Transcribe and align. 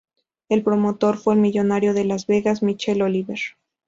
El 0.49 0.63
promotor 0.63 1.15
fue 1.19 1.35
el 1.35 1.39
millonario 1.41 1.93
de 1.93 2.05
Las 2.05 2.25
Vegas 2.25 2.63
Michael 2.63 3.03
Oliver. 3.03 3.37